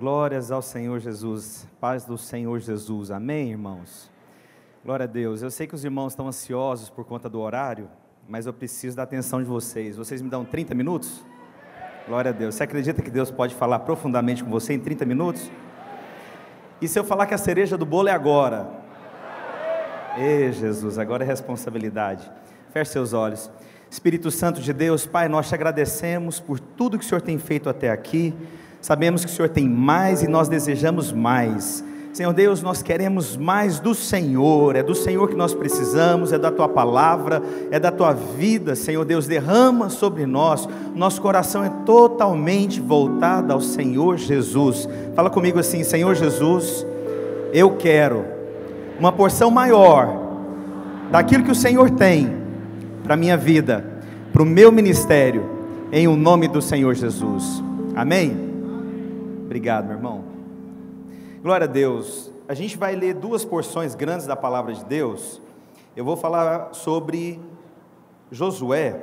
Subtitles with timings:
[0.00, 1.66] Glórias ao Senhor Jesus.
[1.78, 3.10] Paz do Senhor Jesus.
[3.10, 4.10] Amém, irmãos?
[4.82, 5.42] Glória a Deus.
[5.42, 7.86] Eu sei que os irmãos estão ansiosos por conta do horário,
[8.26, 9.98] mas eu preciso da atenção de vocês.
[9.98, 11.22] Vocês me dão 30 minutos?
[12.08, 12.54] Glória a Deus.
[12.54, 15.50] Você acredita que Deus pode falar profundamente com você em 30 minutos?
[16.80, 18.70] E se eu falar que a cereja do bolo é agora?
[20.16, 22.32] Ei, Jesus, agora é responsabilidade.
[22.70, 23.50] Feche seus olhos.
[23.90, 27.68] Espírito Santo de Deus, Pai, nós te agradecemos por tudo que o Senhor tem feito
[27.68, 28.34] até aqui.
[28.80, 31.84] Sabemos que o Senhor tem mais e nós desejamos mais.
[32.12, 36.50] Senhor Deus, nós queremos mais do Senhor, é do Senhor que nós precisamos, é da
[36.50, 37.40] tua palavra,
[37.70, 40.68] é da tua vida, Senhor Deus, derrama sobre nós.
[40.94, 44.88] Nosso coração é totalmente voltado ao Senhor Jesus.
[45.14, 46.84] Fala comigo assim: Senhor Jesus,
[47.52, 48.24] eu quero
[48.98, 50.30] uma porção maior
[51.12, 52.40] daquilo que o Senhor tem
[53.04, 53.84] para a minha vida,
[54.32, 55.48] para o meu ministério,
[55.92, 57.62] em o nome do Senhor Jesus.
[57.94, 58.49] Amém?
[59.50, 60.24] Obrigado, meu irmão.
[61.42, 62.30] Glória a Deus.
[62.46, 65.42] A gente vai ler duas porções grandes da palavra de Deus.
[65.96, 67.40] Eu vou falar sobre
[68.30, 69.02] Josué,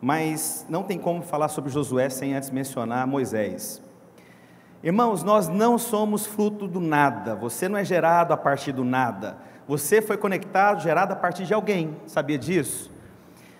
[0.00, 3.80] mas não tem como falar sobre Josué sem antes mencionar Moisés.
[4.82, 7.36] Irmãos, nós não somos fruto do nada.
[7.36, 9.38] Você não é gerado a partir do nada.
[9.68, 11.96] Você foi conectado, gerado a partir de alguém.
[12.04, 12.90] Sabia disso?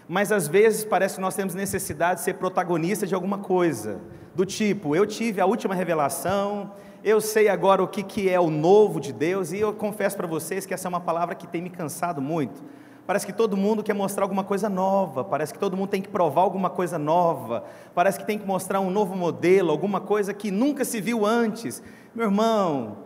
[0.08, 4.00] Mas às vezes parece que nós temos necessidade de ser protagonista de alguma coisa
[4.34, 8.50] do tipo, eu tive a última revelação, eu sei agora o que, que é o
[8.50, 11.62] novo de Deus, e eu confesso para vocês que essa é uma palavra que tem
[11.62, 12.62] me cansado muito.
[13.06, 16.08] Parece que todo mundo quer mostrar alguma coisa nova, parece que todo mundo tem que
[16.08, 17.64] provar alguma coisa nova,
[17.94, 21.82] parece que tem que mostrar um novo modelo, alguma coisa que nunca se viu antes.
[22.14, 22.98] Meu irmão,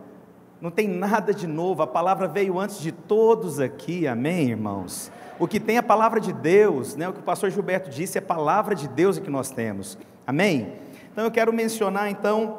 [0.61, 5.11] não tem nada de novo, a palavra veio antes de todos aqui, amém, irmãos?
[5.39, 7.09] O que tem é a palavra de Deus, né?
[7.09, 10.84] o que o pastor Gilberto disse, é a palavra de Deus que nós temos, amém?
[11.15, 12.57] Então eu quero mencionar então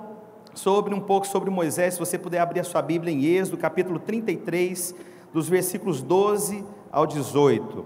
[0.54, 3.98] sobre um pouco sobre Moisés, se você puder abrir a sua Bíblia em Êxodo, capítulo
[3.98, 4.94] 33,
[5.30, 7.84] dos versículos 12 ao 18.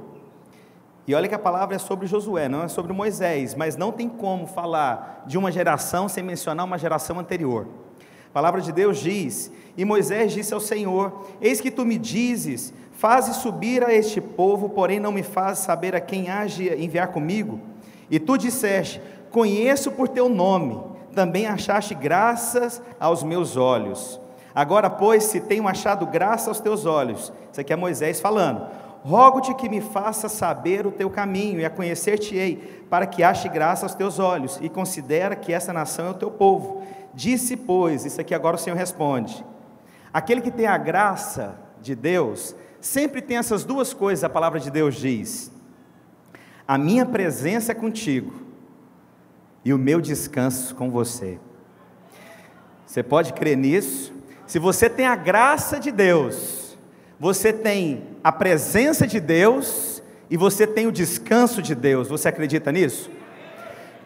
[1.08, 4.08] E olha que a palavra é sobre Josué, não é sobre Moisés, mas não tem
[4.08, 7.66] como falar de uma geração sem mencionar uma geração anterior.
[8.28, 12.72] A palavra de Deus diz: E Moisés disse ao Senhor: Eis que tu me dizes,
[12.92, 17.58] faze subir a este povo, porém não me faz saber a quem age enviar comigo.
[18.08, 20.80] E tu disseste: Conheço por teu nome,
[21.14, 24.20] também achaste graças aos meus olhos.
[24.54, 28.66] Agora, pois, se tenho achado graça aos teus olhos, isso aqui é Moisés falando,
[29.04, 33.86] rogo-te que me faça saber o teu caminho e a conhecer-te-ei, para que ache graça
[33.86, 36.82] aos teus olhos, e considera que essa nação é o teu povo.
[37.14, 39.44] Disse, pois, isso aqui agora o Senhor responde:
[40.12, 44.70] aquele que tem a graça de Deus, sempre tem essas duas coisas, a palavra de
[44.70, 45.52] Deus diz:
[46.66, 48.49] a minha presença é contigo
[49.64, 51.38] e o meu descanso com você.
[52.86, 54.12] Você pode crer nisso?
[54.46, 56.76] Se você tem a graça de Deus,
[57.18, 62.08] você tem a presença de Deus e você tem o descanso de Deus.
[62.08, 63.10] Você acredita nisso?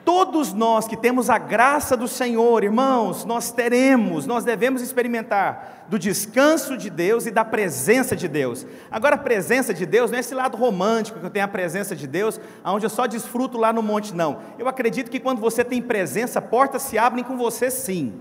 [0.05, 5.99] Todos nós que temos a graça do Senhor, irmãos, nós teremos, nós devemos experimentar do
[5.99, 8.67] descanso de Deus e da presença de Deus.
[8.91, 11.97] Agora, a presença de Deus não é esse lado romântico que eu tenho a presença
[11.97, 14.41] de Deus, onde eu só desfruto lá no monte, não.
[14.59, 18.21] Eu acredito que quando você tem presença, portas se abrem com você, sim.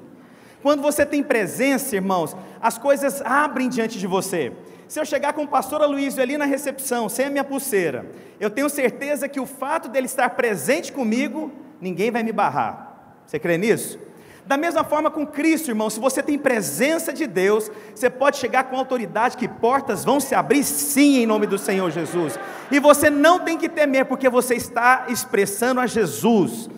[0.61, 4.53] Quando você tem presença, irmãos, as coisas abrem diante de você.
[4.88, 8.05] Se eu chegar com o pastor Aloysio ali na recepção, sem a minha pulseira,
[8.39, 11.51] eu tenho certeza que o fato dele estar presente comigo
[11.83, 13.19] ninguém vai me barrar.
[13.27, 13.99] Você crê nisso?
[14.45, 18.66] Da mesma forma com Cristo, irmão, se você tem presença de Deus, você pode chegar
[18.66, 22.38] com autoridade que portas vão se abrir sim em nome do Senhor Jesus.
[22.69, 26.69] E você não tem que temer, porque você está expressando a Jesus.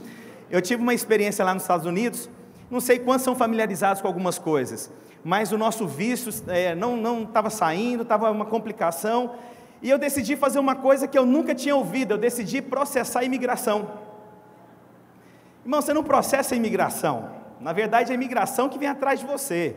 [0.49, 2.29] Eu tive uma experiência lá nos Estados Unidos,
[2.69, 4.91] não sei quantos são familiarizados com algumas coisas,
[5.23, 9.31] mas o nosso visto é, não estava saindo, estava uma complicação,
[9.81, 13.23] e eu decidi fazer uma coisa que eu nunca tinha ouvido, eu decidi processar a
[13.23, 14.04] imigração.
[15.65, 17.27] Irmão, você não processa a imigração.
[17.59, 19.75] Na verdade, é a imigração que vem atrás de você.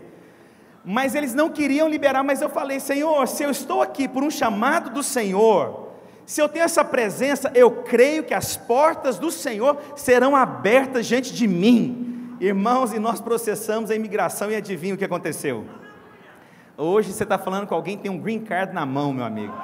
[0.84, 4.30] Mas eles não queriam liberar, mas eu falei: Senhor, se eu estou aqui por um
[4.30, 5.88] chamado do Senhor,
[6.26, 11.32] se eu tenho essa presença, eu creio que as portas do Senhor serão abertas diante
[11.32, 12.36] de mim.
[12.38, 15.64] Irmãos, e nós processamos a imigração e adivinha o que aconteceu?
[16.76, 19.54] Hoje você está falando com alguém que tem um green card na mão, meu amigo.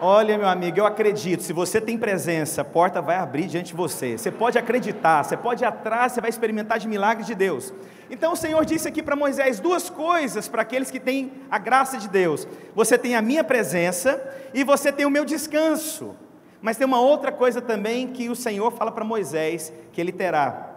[0.00, 3.74] Olha, meu amigo, eu acredito, se você tem presença, a porta vai abrir diante de
[3.74, 4.18] você.
[4.18, 7.72] Você pode acreditar, você pode ir atrás, você vai experimentar de milagres de Deus.
[8.10, 11.96] Então o Senhor disse aqui para Moisés duas coisas para aqueles que têm a graça
[11.96, 14.22] de Deus: você tem a minha presença
[14.52, 16.14] e você tem o meu descanso.
[16.60, 20.72] Mas tem uma outra coisa também que o Senhor fala para Moisés que ele terá: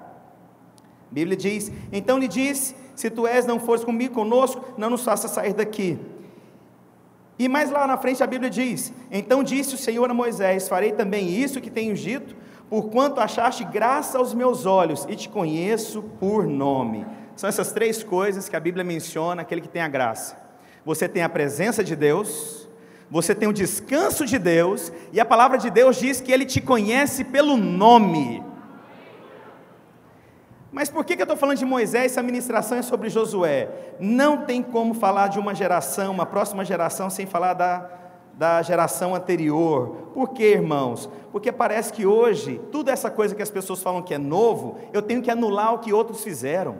[0.81, 5.03] A Bíblia diz: Então lhe disse: Se tu és, não fores comigo, conosco, não nos
[5.03, 5.99] faça sair daqui.
[7.39, 10.91] E mais lá na frente a Bíblia diz: Então disse o Senhor a Moisés: Farei
[10.91, 12.35] também isso que tenho dito,
[12.69, 17.05] porquanto achaste graça aos meus olhos e te conheço por nome.
[17.37, 20.37] São essas três coisas que a Bíblia menciona, aquele que tem a graça.
[20.85, 22.67] Você tem a presença de Deus,
[23.09, 26.59] você tem o descanso de Deus, e a palavra de Deus diz que Ele te
[26.59, 28.43] conhece pelo nome.
[30.71, 33.95] Mas por que, que eu estou falando de Moisés se a ministração é sobre Josué?
[33.99, 37.89] Não tem como falar de uma geração, uma próxima geração, sem falar da,
[38.33, 40.11] da geração anterior.
[40.13, 41.09] Por quê, irmãos?
[41.31, 45.01] Porque parece que hoje, tudo essa coisa que as pessoas falam que é novo, eu
[45.01, 46.77] tenho que anular o que outros fizeram.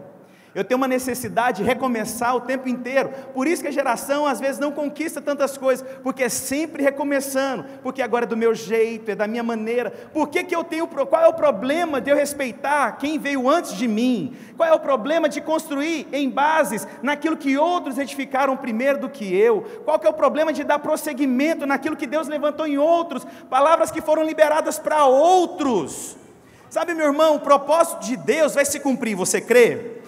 [0.60, 3.10] Eu tenho uma necessidade de recomeçar o tempo inteiro.
[3.34, 7.64] Por isso que a geração às vezes não conquista tantas coisas, porque é sempre recomeçando,
[7.82, 9.90] porque agora é do meu jeito, é da minha maneira.
[9.90, 13.78] Por que, que eu tenho qual é o problema de eu respeitar quem veio antes
[13.78, 14.36] de mim?
[14.58, 19.34] Qual é o problema de construir em bases naquilo que outros edificaram primeiro do que
[19.34, 19.62] eu?
[19.86, 23.26] Qual que é o problema de dar prosseguimento naquilo que Deus levantou em outros?
[23.50, 26.18] Palavras que foram liberadas para outros.
[26.70, 29.99] Sabe, meu irmão, o propósito de Deus vai se cumprir, você crê?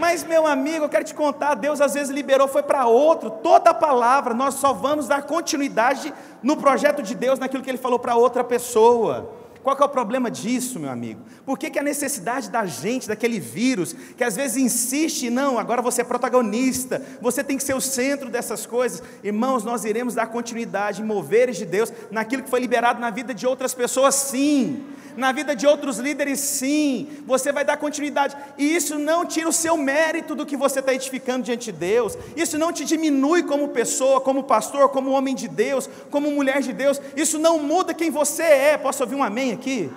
[0.00, 3.68] Mas, meu amigo, eu quero te contar, Deus às vezes liberou, foi para outro, toda
[3.68, 6.12] a palavra, nós só vamos dar continuidade
[6.42, 9.30] no projeto de Deus, naquilo que Ele falou para outra pessoa.
[9.62, 11.20] Qual que é o problema disso, meu amigo?
[11.44, 15.82] Por que, que a necessidade da gente, daquele vírus, que às vezes insiste, não, agora
[15.82, 19.02] você é protagonista, você tem que ser o centro dessas coisas.
[19.22, 23.46] Irmãos, nós iremos dar continuidade, moveres de Deus, naquilo que foi liberado na vida de
[23.46, 24.82] outras pessoas, sim
[25.16, 29.52] na vida de outros líderes, sim, você vai dar continuidade, e isso não tira o
[29.52, 33.68] seu mérito do que você está edificando diante de Deus, isso não te diminui como
[33.68, 38.10] pessoa, como pastor, como homem de Deus, como mulher de Deus, isso não muda quem
[38.10, 38.78] você é.
[38.78, 39.90] Posso ouvir um amém aqui?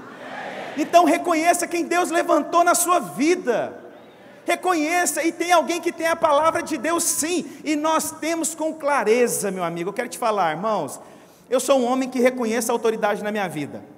[0.77, 3.79] Então reconheça quem Deus levantou na sua vida.
[4.45, 8.73] Reconheça, e tem alguém que tem a palavra de Deus sim, e nós temos com
[8.73, 9.89] clareza, meu amigo.
[9.89, 10.99] Eu quero te falar, irmãos,
[11.49, 13.92] eu sou um homem que reconhece a autoridade na minha vida.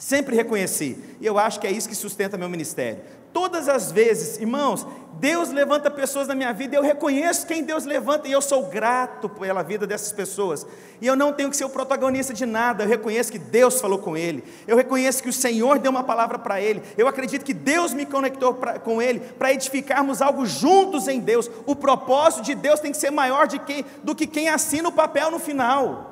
[0.00, 0.96] Sempre reconheci.
[1.20, 3.02] E eu acho que é isso que sustenta meu ministério.
[3.34, 4.86] Todas as vezes, irmãos,
[5.20, 9.28] Deus levanta pessoas na minha vida, eu reconheço quem Deus levanta e eu sou grato
[9.28, 10.66] pela vida dessas pessoas.
[11.02, 13.98] E eu não tenho que ser o protagonista de nada, eu reconheço que Deus falou
[13.98, 17.54] com ele, eu reconheço que o Senhor deu uma palavra para ele, eu acredito que
[17.54, 21.48] Deus me conectou pra, com ele para edificarmos algo juntos em Deus.
[21.66, 24.92] O propósito de Deus tem que ser maior de quem, do que quem assina o
[24.92, 26.09] papel no final.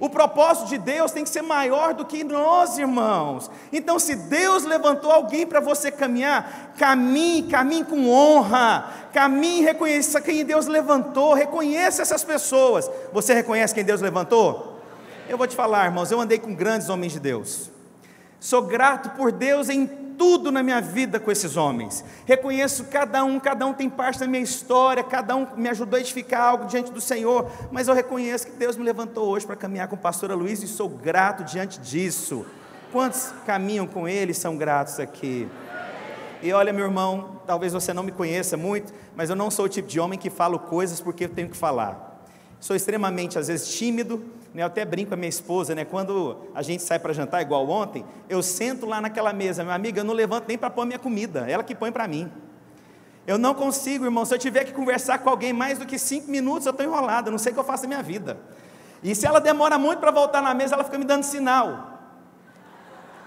[0.00, 3.50] O propósito de Deus tem que ser maior do que nós, irmãos.
[3.70, 10.42] Então, se Deus levantou alguém para você caminhar, caminhe, caminhe com honra, caminhe, reconheça quem
[10.42, 12.90] Deus levantou, reconheça essas pessoas.
[13.12, 14.80] Você reconhece quem Deus levantou?
[15.28, 17.70] Eu vou te falar, irmãos, eu andei com grandes homens de Deus.
[18.40, 19.86] Sou grato por Deus em
[20.20, 22.04] tudo na minha vida com esses homens.
[22.26, 26.00] Reconheço cada um, cada um tem parte da minha história, cada um me ajudou a
[26.00, 29.88] edificar algo diante do Senhor, mas eu reconheço que Deus me levantou hoje para caminhar
[29.88, 32.44] com o pastor Luiz e sou grato diante disso.
[32.92, 35.48] Quantos caminham com ele são gratos aqui?
[36.42, 39.68] E olha, meu irmão, talvez você não me conheça muito, mas eu não sou o
[39.70, 42.26] tipo de homem que falo coisas porque eu tenho que falar.
[42.60, 44.22] Sou extremamente, às vezes, tímido,
[44.54, 45.84] eu até brinco com a minha esposa, né?
[45.84, 50.00] Quando a gente sai para jantar, igual ontem, eu sento lá naquela mesa, minha amiga,
[50.00, 52.30] eu não levanto nem para pôr minha comida, ela que põe para mim.
[53.26, 54.24] Eu não consigo, irmão.
[54.24, 57.28] Se eu tiver que conversar com alguém mais do que cinco minutos, eu estou enrolado,
[57.28, 58.38] eu não sei o que eu faço da minha vida.
[59.02, 61.98] E se ela demora muito para voltar na mesa, ela fica me dando sinal.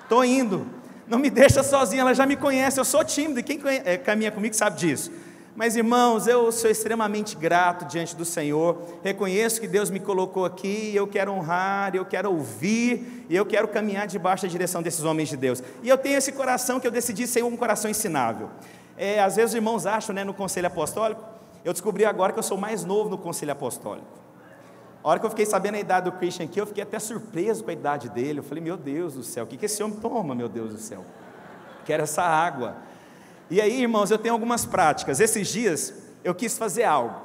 [0.01, 0.67] Estou indo.
[1.07, 4.31] Não me deixa sozinha, ela já me conhece, eu sou tímido, e quem é, caminha
[4.31, 5.11] comigo sabe disso.
[5.55, 10.91] Mas irmãos, eu sou extremamente grato diante do Senhor, reconheço que Deus me colocou aqui,
[10.95, 15.29] eu quero honrar, eu quero ouvir, e eu quero caminhar debaixo da direção desses homens
[15.29, 15.61] de Deus.
[15.83, 18.49] E eu tenho esse coração que eu decidi ser um coração ensinável.
[18.97, 21.23] É, às vezes os irmãos acham, né, no conselho apostólico,
[21.63, 24.07] eu descobri agora que eu sou mais novo no conselho apostólico.
[25.03, 27.63] A hora que eu fiquei sabendo a idade do Christian aqui, eu fiquei até surpreso
[27.63, 28.39] com a idade dele.
[28.39, 30.79] Eu falei, meu Deus do céu, o que, que esse homem toma, meu Deus do
[30.79, 31.03] céu?
[31.85, 32.77] Quero essa água.
[33.53, 35.19] E aí, irmãos, eu tenho algumas práticas.
[35.19, 35.93] Esses dias
[36.23, 37.21] eu quis fazer algo.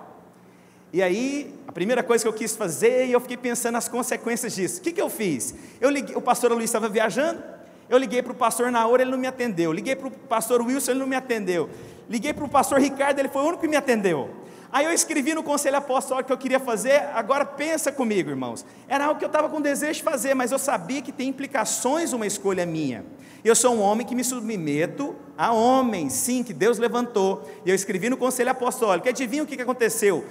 [0.93, 4.55] E aí, a primeira coisa que eu quis fazer, e eu fiquei pensando nas consequências
[4.55, 4.79] disso.
[4.79, 5.55] O que, que eu fiz?
[5.81, 7.43] Eu liguei, o pastor Luiz estava viajando,
[7.89, 9.73] eu liguei para o pastor Naor, ele não me atendeu.
[9.73, 11.71] Liguei para o pastor Wilson, ele não me atendeu.
[12.11, 14.29] Liguei para o pastor Ricardo, ele foi o único que me atendeu.
[14.71, 18.67] Aí eu escrevi no conselho apostólico que eu queria fazer, agora pensa comigo, irmãos.
[18.87, 22.13] Era algo que eu estava com desejo de fazer, mas eu sabia que tem implicações
[22.13, 23.03] uma escolha minha.
[23.45, 27.49] Eu sou um homem que me submeto a homens, sim, que Deus levantou.
[27.65, 29.09] E eu escrevi no conselho apostólico.
[29.09, 30.27] Adivinha o que aconteceu?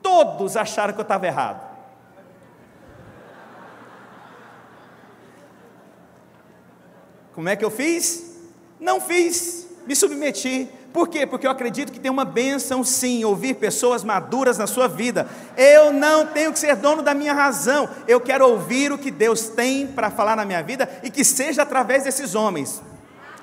[0.00, 1.76] Todos acharam que eu estava errado.
[7.34, 8.34] Como é que eu fiz?
[8.80, 11.26] Não fiz, me submeti Por quê?
[11.26, 15.28] Porque eu acredito que tem uma bênção sim, ouvir pessoas maduras na sua vida.
[15.54, 19.50] Eu não tenho que ser dono da minha razão, eu quero ouvir o que Deus
[19.50, 22.80] tem para falar na minha vida e que seja através desses homens.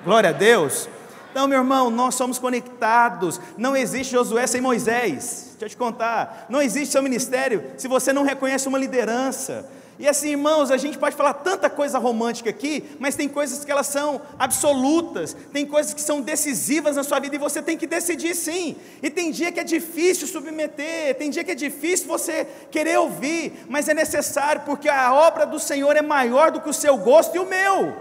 [0.04, 0.88] Glória a Deus.
[1.30, 3.40] Então, meu irmão, nós somos conectados.
[3.56, 5.50] Não existe Josué sem Moisés.
[5.52, 6.46] Deixa eu te contar.
[6.48, 9.64] Não existe seu ministério se você não reconhece uma liderança.
[9.98, 13.70] E assim, irmãos, a gente pode falar tanta coisa romântica aqui, mas tem coisas que
[13.70, 17.86] elas são absolutas, tem coisas que são decisivas na sua vida e você tem que
[17.86, 18.74] decidir sim.
[19.00, 23.64] E tem dia que é difícil submeter, tem dia que é difícil você querer ouvir,
[23.68, 27.36] mas é necessário porque a obra do Senhor é maior do que o seu gosto
[27.36, 27.94] e o meu.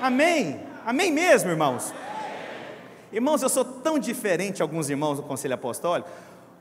[0.00, 0.60] Amém?
[0.84, 1.94] Amém mesmo, irmãos?
[3.12, 6.10] Irmãos, eu sou tão diferente de alguns irmãos do Conselho Apostólico,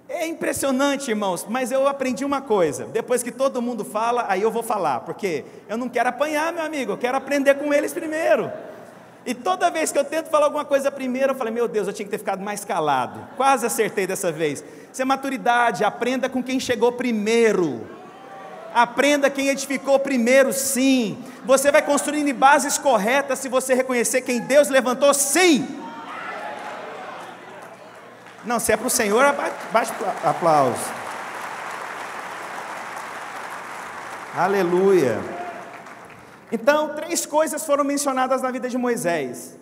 [0.08, 2.86] é impressionante, irmãos, mas eu aprendi uma coisa.
[2.86, 6.64] Depois que todo mundo fala, aí eu vou falar, porque eu não quero apanhar, meu
[6.64, 8.52] amigo, eu quero aprender com eles primeiro.
[9.26, 11.94] E toda vez que eu tento falar alguma coisa primeiro, eu falei, meu Deus, eu
[11.94, 13.20] tinha que ter ficado mais calado.
[13.36, 14.64] Quase acertei dessa vez.
[14.94, 17.82] Isso é maturidade, aprenda com quem chegou primeiro.
[18.76, 21.18] Aprenda quem edificou primeiro, sim.
[21.46, 25.85] Você vai construindo bases corretas se você reconhecer quem Deus levantou, sim.
[28.46, 29.26] Não, se é para o Senhor,
[29.72, 29.92] bate
[30.24, 30.80] aplauso.
[34.38, 35.20] Aleluia.
[36.52, 39.58] Então, três coisas foram mencionadas na vida de Moisés.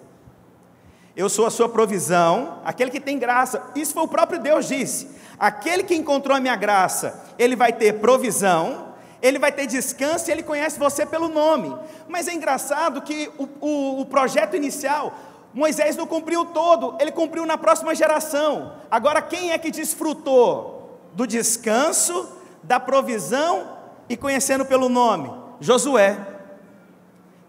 [1.16, 3.72] Eu sou a sua provisão, aquele que tem graça.
[3.76, 5.08] Isso foi o próprio Deus disse.
[5.40, 10.32] Aquele que encontrou a minha graça, ele vai ter provisão, ele vai ter descanso e
[10.32, 11.74] ele conhece você pelo nome.
[12.10, 15.14] Mas é engraçado que o, o, o projeto inicial
[15.54, 18.74] Moisés não cumpriu todo, ele cumpriu na próxima geração.
[18.90, 22.28] Agora, quem é que desfrutou do descanso,
[22.64, 23.78] da provisão
[24.10, 25.32] e conhecendo pelo nome?
[25.60, 26.18] Josué.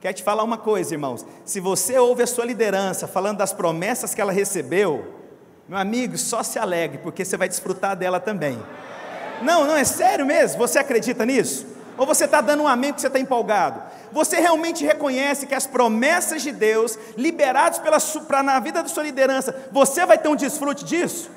[0.00, 1.24] Quer te falar uma coisa, irmãos?
[1.46, 5.14] Se você ouve a sua liderança falando das promessas que ela recebeu,
[5.66, 8.62] meu amigo, só se alegre, porque você vai desfrutar dela também.
[9.40, 10.58] Não, não, é sério mesmo?
[10.58, 11.73] Você acredita nisso?
[11.96, 13.80] Ou você está dando um amém porque você está empolgado?
[14.10, 19.02] Você realmente reconhece que as promessas de Deus, liberadas pela, pra, na vida da sua
[19.02, 21.30] liderança, você vai ter um desfrute disso?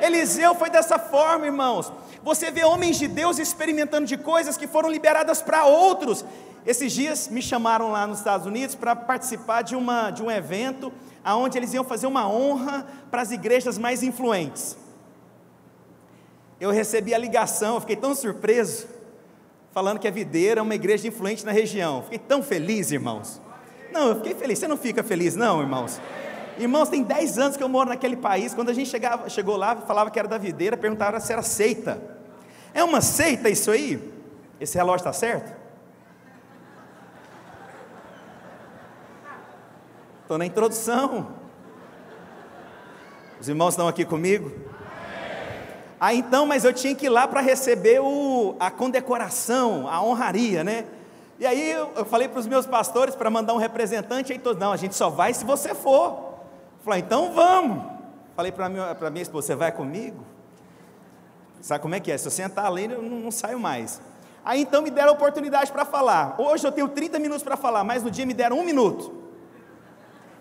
[0.00, 1.92] Eliseu foi dessa forma, irmãos.
[2.22, 6.24] Você vê homens de Deus experimentando de coisas que foram liberadas para outros.
[6.64, 10.92] Esses dias me chamaram lá nos Estados Unidos para participar de, uma, de um evento
[11.24, 14.76] onde eles iam fazer uma honra para as igrejas mais influentes.
[16.60, 18.95] Eu recebi a ligação, eu fiquei tão surpreso
[19.76, 22.02] falando que a videira é uma igreja influente na região.
[22.02, 23.42] Fiquei tão feliz, irmãos.
[23.92, 24.58] Não, eu fiquei feliz.
[24.58, 26.00] Você não fica feliz, não, irmãos?
[26.58, 28.54] Irmãos, tem 10 anos que eu moro naquele país.
[28.54, 32.00] Quando a gente chegava, chegou lá, falava que era da videira, perguntaram se era seita.
[32.72, 34.02] É uma seita isso aí?
[34.58, 35.54] Esse relógio está certo?
[40.22, 41.34] Estou na introdução.
[43.38, 44.50] Os irmãos estão aqui comigo?
[45.98, 50.62] Ah, então, mas eu tinha que ir lá para receber o, a condecoração, a honraria,
[50.62, 50.84] né?
[51.38, 54.60] E aí eu, eu falei para os meus pastores para mandar um representante, aí todos,
[54.60, 56.34] não, a gente só vai se você for.
[56.84, 57.82] Falei, então vamos.
[58.34, 60.22] Falei para minha, minha esposa, você vai comigo?
[61.60, 62.18] Sabe como é que é?
[62.18, 64.00] Se eu sentar ali, eu não, não saio mais.
[64.44, 66.36] Aí então me deram a oportunidade para falar.
[66.38, 69.12] Hoje eu tenho 30 minutos para falar, mas no dia me deram um minuto.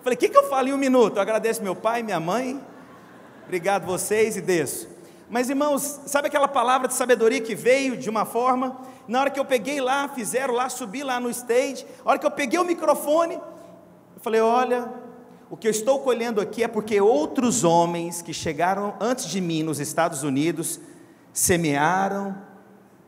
[0.03, 1.15] Falei, o que, que eu falo em um minuto?
[1.15, 2.62] Eu agradeço meu pai, minha mãe,
[3.45, 4.94] obrigado vocês e desço.
[5.29, 8.77] Mas irmãos, sabe aquela palavra de sabedoria que veio de uma forma?
[9.08, 12.25] Na hora que eu peguei lá, fizeram lá, subi lá no stage, a hora que
[12.25, 14.88] eu peguei o microfone, eu falei: olha,
[15.50, 19.63] o que eu estou colhendo aqui é porque outros homens que chegaram antes de mim
[19.63, 20.79] nos Estados Unidos
[21.34, 22.36] semearam,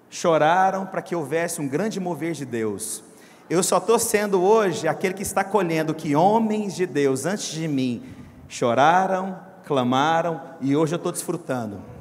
[0.10, 3.04] choraram para que houvesse um grande mover de Deus.
[3.50, 7.68] Eu só estou sendo hoje aquele que está colhendo que homens de Deus antes de
[7.68, 8.04] mim
[8.48, 11.97] choraram, clamaram e hoje eu estou desfrutando.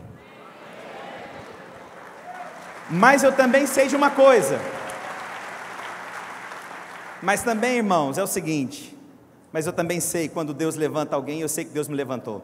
[2.90, 4.60] Mas eu também sei de uma coisa.
[7.22, 8.96] Mas também, irmãos, é o seguinte.
[9.52, 12.42] Mas eu também sei quando Deus levanta alguém, eu sei que Deus me levantou.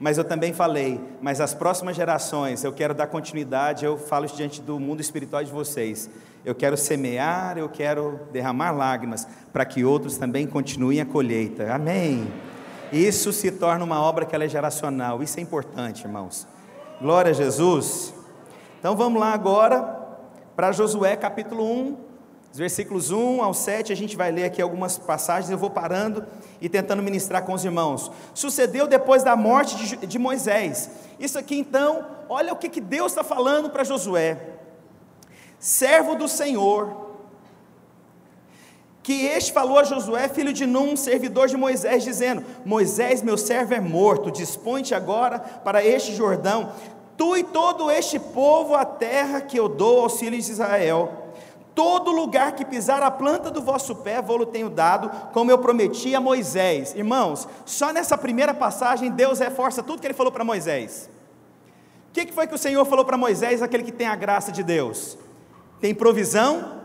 [0.00, 4.34] Mas eu também falei, mas as próximas gerações, eu quero dar continuidade, eu falo isso
[4.34, 6.10] diante do mundo espiritual de vocês.
[6.44, 11.72] Eu quero semear, eu quero derramar lágrimas, para que outros também continuem a colheita.
[11.72, 12.26] Amém.
[12.92, 15.22] Isso se torna uma obra que é geracional.
[15.22, 16.48] Isso é importante, irmãos.
[17.00, 18.12] Glória a Jesus.
[18.82, 19.96] Então vamos lá agora
[20.56, 21.96] para Josué capítulo 1,
[22.52, 23.92] versículos 1 ao 7.
[23.92, 26.26] A gente vai ler aqui algumas passagens, eu vou parando
[26.60, 28.10] e tentando ministrar com os irmãos.
[28.34, 30.90] Sucedeu depois da morte de, Moisés.
[31.20, 34.36] Isso aqui então, olha o que, que Deus está falando para Josué.
[35.60, 37.12] Servo do Senhor,
[39.02, 43.74] que este falou a Josué, filho de Num, servidor de Moisés, dizendo: Moisés, meu servo
[43.74, 46.72] é morto, dispõe-te agora para este Jordão,
[47.16, 51.22] tu e todo este povo, a terra que eu dou aos filhos de Israel.
[51.74, 56.14] Todo lugar que pisar a planta do vosso pé, vou-lo tenho dado, como eu prometi
[56.14, 56.94] a Moisés.
[56.94, 61.08] Irmãos, só nessa primeira passagem, Deus reforça tudo que ele falou para Moisés.
[62.10, 64.52] O que, que foi que o Senhor falou para Moisés, aquele que tem a graça
[64.52, 65.16] de Deus?
[65.80, 66.82] Tem provisão,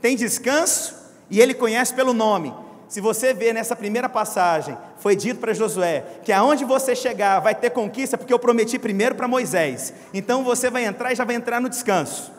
[0.00, 0.96] tem descanso
[1.30, 2.52] e ele conhece pelo nome.
[2.94, 7.52] Se você vê nessa primeira passagem, foi dito para Josué que aonde você chegar vai
[7.52, 9.92] ter conquista, porque eu prometi primeiro para Moisés.
[10.14, 12.30] Então você vai entrar e já vai entrar no descanso.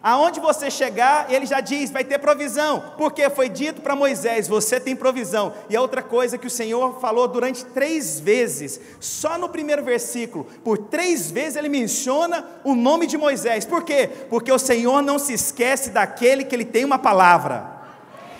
[0.00, 4.78] Aonde você chegar, ele já diz, vai ter provisão, porque foi dito para Moisés: você
[4.78, 5.52] tem provisão.
[5.68, 10.46] E a outra coisa que o Senhor falou durante três vezes, só no primeiro versículo,
[10.62, 13.64] por três vezes ele menciona o nome de Moisés.
[13.64, 14.08] Por quê?
[14.30, 17.71] Porque o Senhor não se esquece daquele que ele tem uma palavra.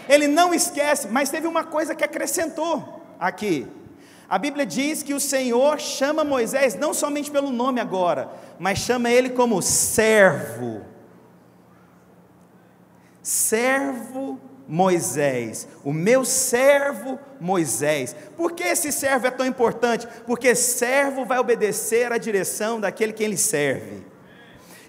[0.08, 3.66] Ele não esquece, mas teve uma coisa que acrescentou aqui.
[4.28, 9.10] A Bíblia diz que o Senhor chama Moisés não somente pelo nome agora, mas chama
[9.10, 10.92] ele como servo
[13.22, 18.16] servo Moisés, o meu servo Moisés.
[18.36, 20.08] Por que esse servo é tão importante?
[20.26, 24.04] Porque servo vai obedecer à direção daquele que ele serve.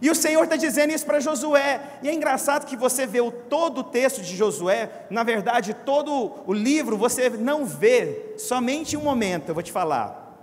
[0.04, 1.82] E o Senhor está dizendo isso para Josué.
[2.04, 6.34] E é engraçado que você vê o, todo o texto de Josué, na verdade, todo
[6.46, 10.38] o livro, você não vê, somente um momento, eu vou te falar.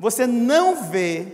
[0.00, 1.28] Você não vê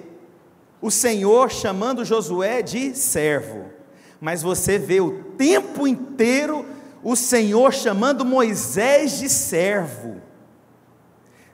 [0.82, 3.78] o Senhor chamando Josué de servo
[4.20, 6.66] mas você vê o tempo inteiro
[7.02, 10.20] o Senhor chamando Moisés de servo.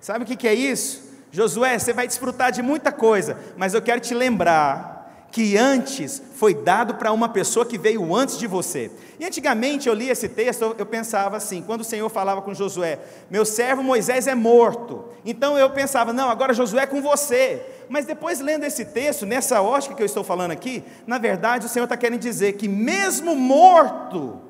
[0.00, 1.04] Sabe o que é isso?
[1.30, 4.93] Josué, você vai desfrutar de muita coisa, mas eu quero te lembrar
[5.34, 8.88] que antes foi dado para uma pessoa que veio antes de você.
[9.18, 13.00] E antigamente eu li esse texto, eu pensava assim, quando o Senhor falava com Josué,
[13.28, 15.06] meu servo Moisés é morto.
[15.24, 17.60] Então eu pensava, não, agora Josué é com você.
[17.88, 21.68] Mas depois lendo esse texto, nessa ótica que eu estou falando aqui, na verdade o
[21.68, 24.40] Senhor está querendo dizer que mesmo morto,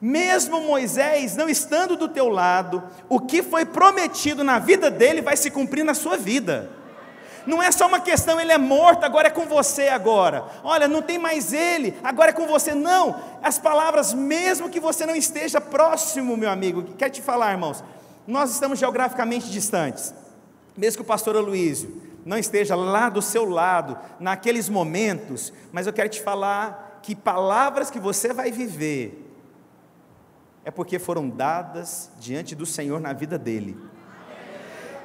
[0.00, 5.36] mesmo Moisés não estando do teu lado, o que foi prometido na vida dele vai
[5.36, 6.77] se cumprir na sua vida.
[7.46, 10.44] Não é só uma questão, ele é morto, agora é com você agora.
[10.62, 12.74] Olha, não tem mais ele, agora é com você.
[12.74, 17.82] Não, as palavras, mesmo que você não esteja próximo, meu amigo, quero te falar, irmãos,
[18.26, 20.14] nós estamos geograficamente distantes.
[20.76, 25.92] Mesmo que o pastor Aloysio não esteja lá do seu lado, naqueles momentos, mas eu
[25.92, 29.24] quero te falar que palavras que você vai viver,
[30.64, 33.74] é porque foram dadas diante do Senhor na vida dele.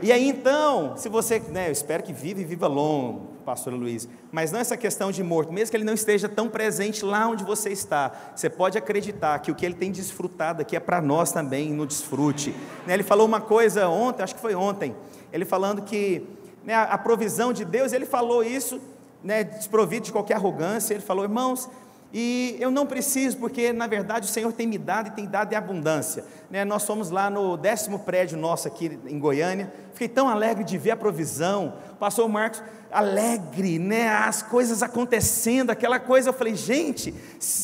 [0.03, 4.05] E aí então, se você, né, eu espero que viva e viva longo, pastor Luiz,
[4.33, 7.45] mas não essa questão de morto, mesmo que ele não esteja tão presente lá onde
[7.45, 11.31] você está, você pode acreditar que o que ele tem desfrutado aqui é para nós
[11.31, 12.53] também, no desfrute.
[12.85, 14.93] Né, ele falou uma coisa ontem, acho que foi ontem,
[15.31, 16.27] ele falando que
[16.65, 18.81] né, a provisão de Deus, ele falou isso,
[19.23, 21.69] né, desprovido de qualquer arrogância, ele falou, irmãos,
[22.13, 25.51] e eu não preciso, porque na verdade o Senhor tem me dado e tem dado
[25.51, 26.23] em abundância.
[26.47, 26.63] Né?
[26.63, 29.73] Nós fomos lá no décimo prédio nosso aqui em Goiânia.
[29.93, 31.73] Fiquei tão alegre de ver a provisão.
[31.93, 34.09] O pastor Marcos, alegre, né?
[34.09, 36.29] as coisas acontecendo, aquela coisa.
[36.29, 37.15] Eu falei, gente,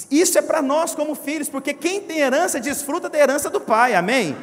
[0.09, 3.93] isso é para nós como filhos, porque quem tem herança desfruta da herança do Pai,
[3.93, 4.35] amém?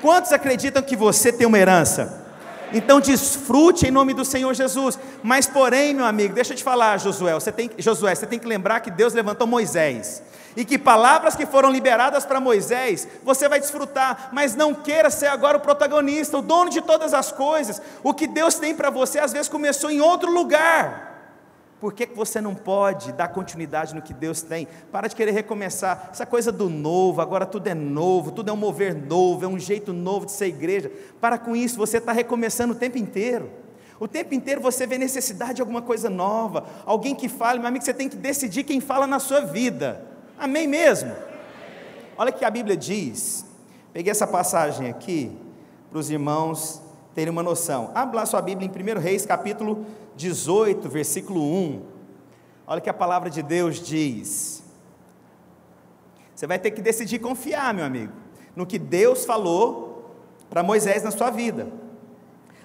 [0.00, 2.23] Quantos acreditam que você tem uma herança?
[2.72, 4.98] Então desfrute em nome do Senhor Jesus.
[5.22, 8.46] Mas porém, meu amigo, deixa eu te falar, Josué, você tem, Josué, você tem que
[8.46, 10.22] lembrar que Deus levantou Moisés.
[10.56, 15.26] E que palavras que foram liberadas para Moisés, você vai desfrutar, mas não queira ser
[15.26, 17.82] agora o protagonista, o dono de todas as coisas.
[18.04, 21.13] O que Deus tem para você às vezes começou em outro lugar.
[21.80, 24.66] Por que, que você não pode dar continuidade no que Deus tem?
[24.90, 26.08] Para de querer recomeçar.
[26.10, 29.58] Essa coisa do novo, agora tudo é novo, tudo é um mover novo, é um
[29.58, 30.90] jeito novo de ser igreja.
[31.20, 33.50] Para com isso, você está recomeçando o tempo inteiro.
[33.98, 37.84] O tempo inteiro você vê necessidade de alguma coisa nova, alguém que fale, meu amigo,
[37.84, 40.04] você tem que decidir quem fala na sua vida.
[40.38, 41.14] Amém mesmo?
[42.16, 43.44] Olha o que a Bíblia diz.
[43.92, 45.30] Peguei essa passagem aqui
[45.90, 46.83] para os irmãos
[47.14, 47.90] terem uma noção.
[47.94, 51.82] Abra sua Bíblia em 1 Reis, capítulo 18, versículo 1.
[52.66, 54.62] Olha o que a palavra de Deus diz.
[56.34, 58.12] Você vai ter que decidir confiar, meu amigo,
[58.56, 60.12] no que Deus falou
[60.50, 61.68] para Moisés na sua vida.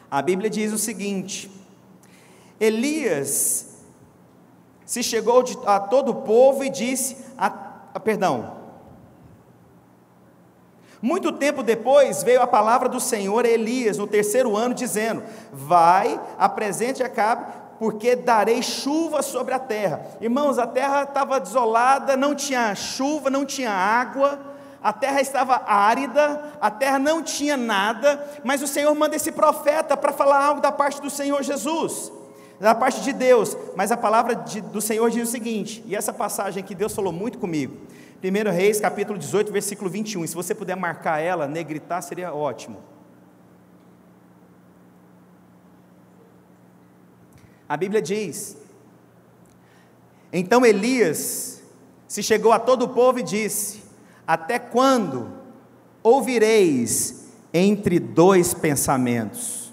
[0.09, 1.51] A Bíblia diz o seguinte:
[2.59, 3.83] Elias
[4.85, 7.49] se chegou a todo o povo e disse: a,
[7.99, 8.58] Perdão.
[11.01, 16.19] Muito tempo depois veio a palavra do Senhor a Elias, no terceiro ano, dizendo: Vai,
[16.37, 17.45] apresente Acabe,
[17.79, 20.05] porque darei chuva sobre a terra.
[20.19, 24.37] Irmãos, a terra estava desolada, não tinha chuva, não tinha água,
[24.83, 29.95] a terra estava árida, a terra não tinha nada, mas o Senhor manda esse profeta
[29.95, 32.11] para falar algo da parte do Senhor Jesus,
[32.59, 33.55] da parte de Deus.
[33.75, 37.13] Mas a palavra de, do Senhor diz o seguinte, e essa passagem aqui Deus falou
[37.13, 37.77] muito comigo.
[38.21, 40.25] 1 Reis, capítulo 18, versículo 21.
[40.25, 42.77] E se você puder marcar ela, negritar, seria ótimo.
[47.67, 48.57] A Bíblia diz:
[50.33, 51.61] Então Elias
[52.07, 53.83] se chegou a todo o povo e disse:
[54.27, 55.31] Até quando
[56.03, 59.68] ouvireis entre dois pensamentos?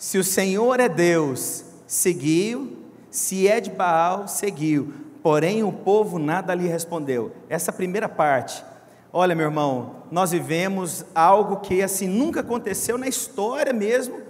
[0.00, 2.78] Se o Senhor é Deus, seguiu,
[3.10, 4.94] se é de Baal, seguiu.
[5.22, 7.36] Porém, o povo nada lhe respondeu.
[7.50, 8.64] Essa primeira parte,
[9.12, 14.22] olha, meu irmão, nós vivemos algo que assim nunca aconteceu na história mesmo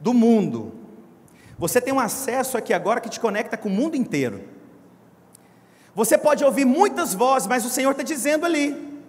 [0.00, 0.72] do mundo.
[1.58, 4.40] Você tem um acesso aqui agora que te conecta com o mundo inteiro.
[5.94, 9.02] Você pode ouvir muitas vozes, mas o Senhor está dizendo ali.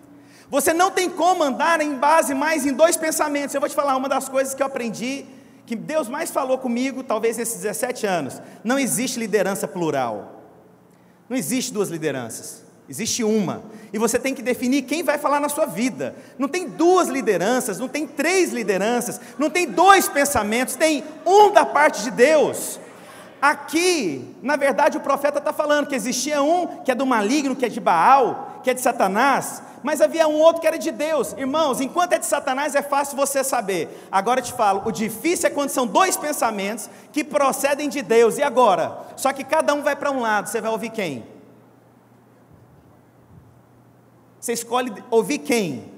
[0.49, 3.55] Você não tem como andar em base mais em dois pensamentos.
[3.55, 5.36] Eu vou te falar uma das coisas que eu aprendi,
[5.67, 8.41] que Deus mais falou comigo, talvez nesses 17 anos.
[8.63, 10.41] Não existe liderança plural.
[11.29, 13.63] Não existe duas lideranças, existe uma.
[13.91, 16.15] E você tem que definir quem vai falar na sua vida.
[16.39, 21.65] Não tem duas lideranças, não tem três lideranças, não tem dois pensamentos, tem um da
[21.65, 22.79] parte de Deus.
[23.41, 27.65] Aqui, na verdade, o profeta está falando que existia um que é do maligno, que
[27.65, 31.33] é de Baal, que é de Satanás, mas havia um outro que era de Deus.
[31.37, 34.07] Irmãos, enquanto é de Satanás é fácil você saber.
[34.11, 38.37] Agora eu te falo, o difícil é quando são dois pensamentos que procedem de Deus.
[38.37, 38.97] E agora?
[39.15, 41.25] Só que cada um vai para um lado, você vai ouvir quem?
[44.39, 45.91] Você escolhe ouvir quem?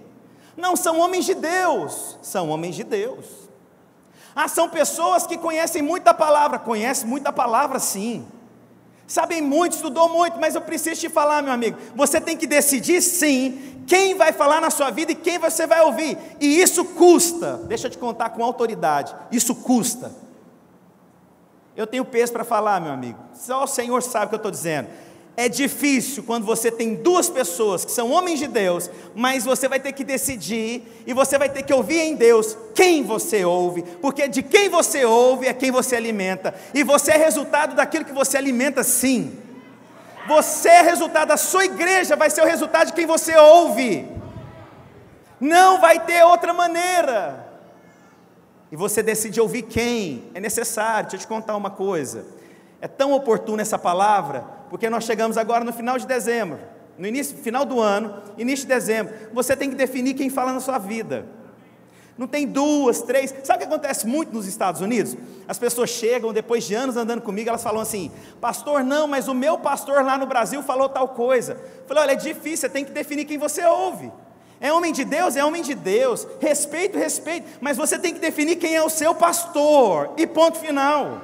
[0.58, 3.49] Não são homens de Deus, são homens de Deus.
[4.36, 8.26] Ah, são pessoas que conhecem muita palavra, conhecem muita palavra sim
[9.10, 11.78] sabem muito, estudou muito, mas eu preciso te falar, meu amigo.
[11.96, 15.82] Você tem que decidir sim quem vai falar na sua vida e quem você vai
[15.82, 16.16] ouvir.
[16.40, 17.58] E isso custa.
[17.68, 19.14] Deixa eu te contar com autoridade.
[19.32, 20.12] Isso custa.
[21.76, 23.18] Eu tenho peso para falar, meu amigo.
[23.34, 24.88] Só o Senhor sabe o que eu estou dizendo.
[25.42, 29.80] É difícil quando você tem duas pessoas que são homens de Deus, mas você vai
[29.80, 34.28] ter que decidir e você vai ter que ouvir em Deus quem você ouve, porque
[34.28, 38.36] de quem você ouve é quem você alimenta, e você é resultado daquilo que você
[38.36, 39.40] alimenta, sim.
[40.28, 44.06] Você é resultado, a sua igreja vai ser o resultado de quem você ouve,
[45.40, 47.48] não vai ter outra maneira.
[48.70, 51.04] E você decide ouvir quem, é necessário.
[51.04, 52.26] Deixa eu te contar uma coisa.
[52.82, 56.60] É tão oportuna essa palavra, porque nós chegamos agora no final de dezembro,
[56.98, 59.14] no início, final do ano, início de dezembro.
[59.34, 61.26] Você tem que definir quem fala na sua vida.
[62.18, 63.34] Não tem duas, três.
[63.44, 65.16] Sabe o que acontece muito nos Estados Unidos?
[65.48, 69.34] As pessoas chegam, depois de anos andando comigo, elas falam assim: Pastor, não, mas o
[69.34, 71.54] meu pastor lá no Brasil falou tal coisa.
[71.54, 74.12] Eu falei: Olha, é difícil, você tem que definir quem você ouve.
[74.60, 75.38] É homem de Deus?
[75.38, 76.28] É homem de Deus.
[76.42, 77.48] Respeito, respeito.
[77.62, 80.12] Mas você tem que definir quem é o seu pastor.
[80.18, 81.22] E ponto final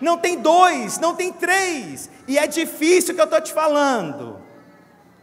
[0.00, 4.36] não tem dois, não tem três, e é difícil que eu estou te falando.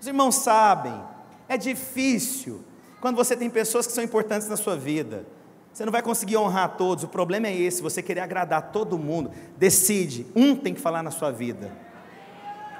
[0.02, 1.00] Os irmãos sabem,
[1.48, 2.62] é difícil
[3.00, 5.26] quando você tem pessoas que são importantes na sua vida.
[5.72, 9.30] Você não vai conseguir honrar todos, o problema é esse, você querer agradar todo mundo.
[9.56, 11.72] Decide, um tem que falar na sua vida.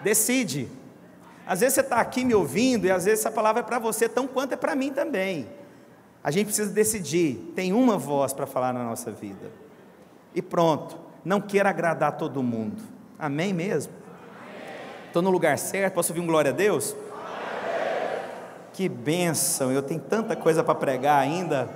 [0.04, 0.70] Decide.
[1.46, 4.10] Às vezes você está aqui me ouvindo e às vezes essa palavra é para você,
[4.10, 5.48] tão quanto é para mim também.
[6.24, 9.52] A gente precisa decidir, tem uma voz para falar na nossa vida.
[10.34, 12.82] E pronto não queira agradar todo mundo.
[13.18, 14.05] Amém mesmo?
[15.16, 15.94] Estou no lugar certo?
[15.94, 16.94] Posso ouvir um glória a Deus?
[18.74, 21.70] Que bênção, eu tenho tanta coisa para pregar ainda.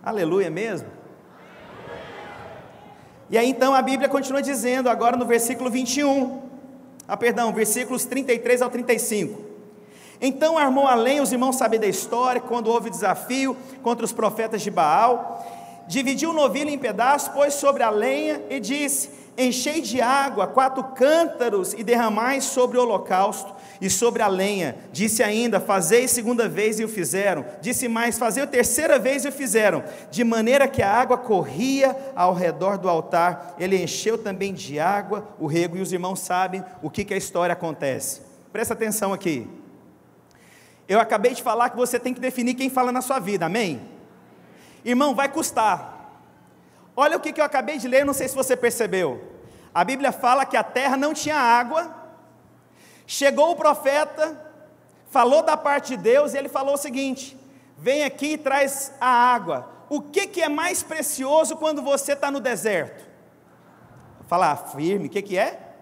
[0.00, 0.86] Aleluia mesmo?
[3.28, 6.42] E aí então a Bíblia continua dizendo, agora no versículo 21,
[7.08, 9.42] ah, perdão, versículos 33 ao 35.
[10.20, 14.70] Então armou além, os irmãos sabem da história, quando houve desafio contra os profetas de
[14.70, 15.44] Baal,
[15.86, 20.84] dividiu o novilho em pedaços, pôs sobre a lenha e disse: Enchei de água quatro
[20.94, 24.76] cântaros e derramai sobre o holocausto e sobre a lenha.
[24.92, 27.44] Disse ainda: Fazei segunda vez e o fizeram.
[27.60, 29.82] Disse mais: Fazei a terceira vez e o fizeram.
[30.08, 33.56] De maneira que a água corria ao redor do altar.
[33.58, 35.76] Ele encheu também de água o rego.
[35.76, 38.22] E os irmãos sabem o que, que a história acontece.
[38.52, 39.48] Presta atenção aqui.
[40.86, 43.93] Eu acabei de falar que você tem que definir quem fala na sua vida, amém?
[44.84, 45.94] Irmão, vai custar.
[46.96, 49.32] Olha o que, eu acabei de ler, não sei se você percebeu.
[49.74, 51.92] A Bíblia fala que a terra não tinha água.
[53.06, 54.40] Chegou o profeta,
[55.08, 57.36] falou da parte de Deus e ele falou o seguinte:
[57.76, 59.70] vem aqui e traz a água.
[59.88, 63.04] O que, que é mais precioso quando você está no deserto?
[64.26, 65.74] Falar firme, o que, que é?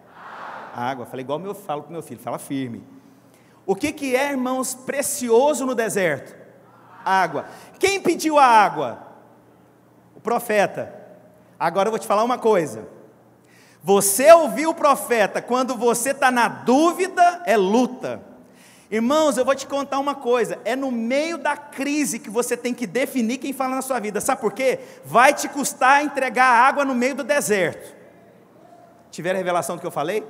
[0.75, 1.07] Água.
[1.07, 2.83] Falei igual eu falo para meu filho, fala firme.
[3.65, 6.42] O que, que é, irmãos, precioso no deserto?
[7.05, 7.47] Água.
[7.79, 8.99] Quem pediu a água?
[10.15, 10.95] O profeta.
[11.59, 12.89] Agora eu vou te falar uma coisa.
[13.83, 18.23] Você ouviu o profeta quando você está na dúvida, é luta.
[18.91, 22.75] Irmãos, eu vou te contar uma coisa: é no meio da crise que você tem
[22.75, 24.21] que definir quem fala na sua vida.
[24.21, 24.79] Sabe por quê?
[25.05, 27.97] Vai te custar entregar água no meio do deserto.
[29.11, 30.23] Tiveram revelação do que eu falei?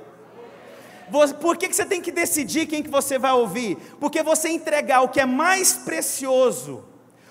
[1.39, 3.77] Por que você tem que decidir quem que você vai ouvir?
[3.99, 6.83] Porque você entregar o que é mais precioso,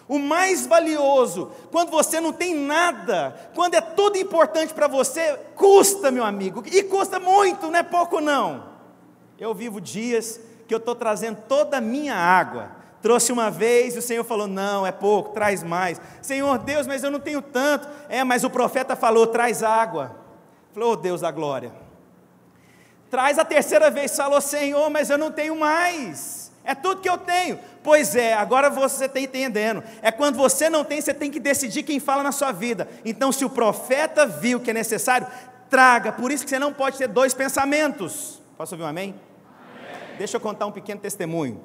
[0.08, 6.11] o mais valioso, quando você não tem nada, quando é tudo importante para você, custa,
[6.11, 8.72] meu amigo, e custa muito, não é pouco não.
[9.38, 12.70] Eu vivo dias que eu estou trazendo toda a minha água.
[13.00, 16.00] Trouxe uma vez e o Senhor falou: Não, é pouco, traz mais.
[16.22, 17.88] Senhor Deus, mas eu não tenho tanto.
[18.08, 20.16] É, mas o profeta falou: Traz água.
[20.72, 21.72] Falou: oh, Deus da glória.
[23.12, 26.51] Traz a terceira vez, falou: Senhor, mas eu não tenho mais.
[26.64, 27.59] É tudo que eu tenho.
[27.83, 29.85] Pois é, agora você está entendendo.
[30.01, 32.88] É quando você não tem, você tem que decidir quem fala na sua vida.
[33.05, 35.27] Então, se o profeta viu que é necessário,
[35.68, 36.11] traga.
[36.11, 38.40] Por isso que você não pode ter dois pensamentos.
[38.57, 39.14] Posso ouvir um amém?
[39.68, 40.16] amém.
[40.16, 41.61] Deixa eu contar um pequeno testemunho.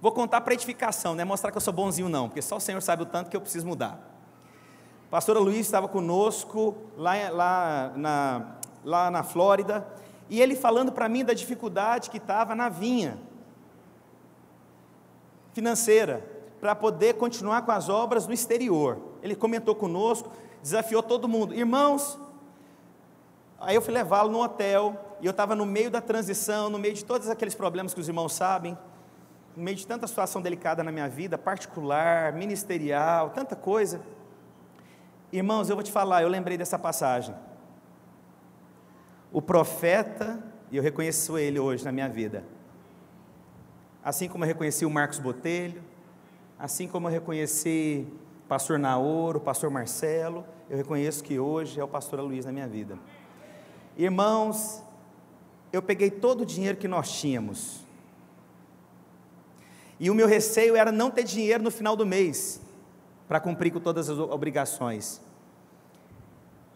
[0.00, 2.60] Vou contar para edificação, não é mostrar que eu sou bonzinho, não, porque só o
[2.60, 4.00] Senhor sabe o tanto que eu preciso mudar.
[5.08, 9.86] A pastora Luiz estava conosco lá, lá, na, lá na Flórida,
[10.28, 13.18] e ele falando para mim da dificuldade que estava na vinha
[15.52, 16.24] financeira
[16.60, 18.98] para poder continuar com as obras no exterior.
[19.22, 20.30] Ele comentou conosco,
[20.62, 21.54] desafiou todo mundo.
[21.54, 22.18] Irmãos,
[23.60, 26.94] aí eu fui levá-lo no hotel, e eu estava no meio da transição, no meio
[26.94, 28.76] de todos aqueles problemas que os irmãos sabem,
[29.56, 34.00] no meio de tanta situação delicada na minha vida, particular, ministerial, tanta coisa.
[35.30, 37.34] Irmãos, eu vou te falar, eu lembrei dessa passagem.
[39.32, 42.44] O profeta, e eu reconheço ele hoje na minha vida,
[44.04, 45.82] assim como eu reconheci o Marcos Botelho,
[46.58, 48.06] assim como eu reconheci
[48.44, 52.52] o pastor Naoro, o pastor Marcelo, eu reconheço que hoje é o pastor Luiz na
[52.52, 52.98] minha vida.
[53.96, 54.82] Irmãos,
[55.72, 57.80] eu peguei todo o dinheiro que nós tínhamos,
[59.98, 62.60] e o meu receio era não ter dinheiro no final do mês,
[63.26, 65.22] para cumprir com todas as obrigações.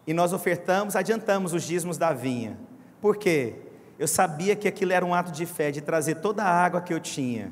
[0.07, 2.57] E nós ofertamos, adiantamos os dízimos da vinha.
[3.01, 3.55] Por quê?
[3.99, 6.93] Eu sabia que aquilo era um ato de fé, de trazer toda a água que
[6.93, 7.51] eu tinha,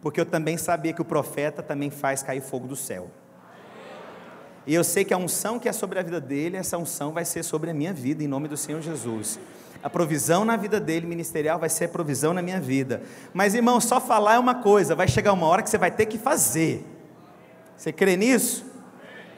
[0.00, 3.08] porque eu também sabia que o profeta também faz cair fogo do céu.
[4.66, 7.24] E eu sei que a unção que é sobre a vida dele, essa unção vai
[7.24, 9.38] ser sobre a minha vida, em nome do Senhor Jesus.
[9.82, 13.02] A provisão na vida dele, ministerial, vai ser provisão na minha vida.
[13.34, 16.06] Mas, irmão, só falar é uma coisa, vai chegar uma hora que você vai ter
[16.06, 16.84] que fazer.
[17.76, 18.71] Você crê nisso?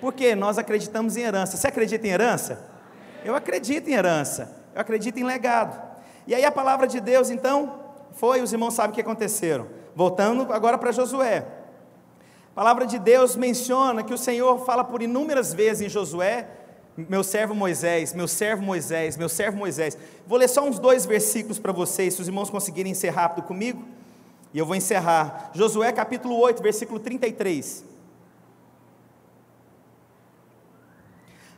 [0.05, 1.57] Porque nós acreditamos em herança.
[1.57, 2.63] Você acredita em herança?
[3.25, 4.55] Eu acredito em herança.
[4.75, 5.81] Eu acredito em legado.
[6.27, 7.81] E aí a palavra de Deus, então,
[8.13, 9.67] foi, os irmãos sabem o que aconteceram.
[9.97, 11.47] Voltando agora para Josué.
[12.53, 16.49] A palavra de Deus menciona que o Senhor fala por inúmeras vezes em Josué,
[16.99, 19.97] meu servo Moisés, meu servo Moisés, meu servo Moisés.
[20.27, 23.83] Vou ler só uns dois versículos para vocês, se os irmãos conseguirem ser rápido comigo.
[24.53, 25.51] E eu vou encerrar.
[25.55, 27.94] Josué capítulo 8, versículo 33.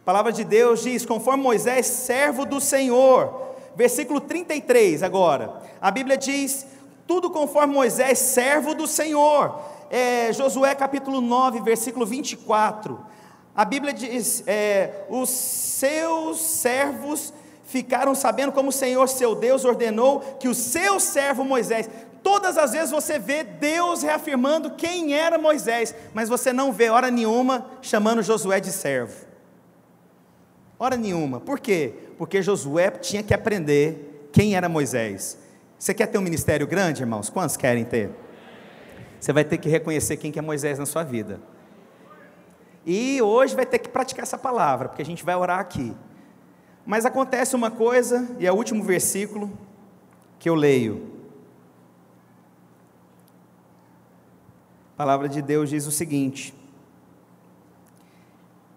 [0.07, 5.61] A palavra de Deus diz: Conforme Moisés, servo do Senhor, versículo 33 agora.
[5.81, 6.65] A Bíblia diz:
[7.09, 9.61] tudo conforme Moisés, servo do Senhor.
[9.91, 13.05] É, Josué capítulo 9, versículo 24.
[13.53, 20.21] A Bíblia diz: é, os seus servos ficaram sabendo como o Senhor seu Deus ordenou
[20.39, 21.91] que o seu servo Moisés.
[22.23, 27.11] Todas as vezes você vê Deus reafirmando quem era Moisés, mas você não vê hora
[27.11, 29.26] nenhuma chamando Josué de servo.
[30.79, 31.41] Hora nenhuma.
[31.41, 31.95] Por quê?
[32.19, 35.39] Porque Josué tinha que aprender quem era Moisés.
[35.79, 37.31] Você quer ter um ministério grande, irmãos?
[37.31, 38.11] Quantos querem ter?
[39.19, 41.41] Você vai ter que reconhecer quem que é Moisés na sua vida.
[42.85, 45.95] E hoje vai ter que praticar essa palavra, porque a gente vai orar aqui.
[46.85, 49.51] Mas acontece uma coisa, e é o último versículo
[50.39, 51.11] que eu leio.
[54.95, 56.55] A palavra de Deus diz o seguinte: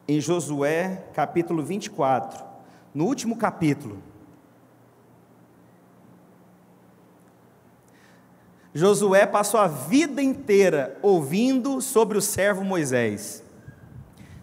[0.09, 2.43] em Josué capítulo 24,
[2.95, 4.01] no último capítulo.
[8.73, 13.43] Josué passou a vida inteira ouvindo sobre o servo Moisés.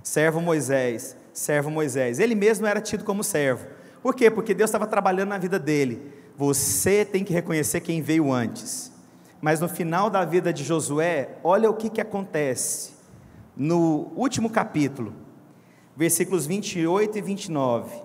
[0.04, 2.20] Servo Moisés, servo Moisés.
[2.20, 3.66] Ele mesmo era tido como servo.
[4.00, 4.30] Por quê?
[4.30, 6.12] Porque Deus estava trabalhando na vida dele.
[6.36, 8.92] Você tem que reconhecer quem veio antes.
[9.40, 12.92] Mas no final da vida de Josué, olha o que, que acontece.
[13.56, 15.25] No último capítulo,
[15.96, 18.02] versículos 28 e 29.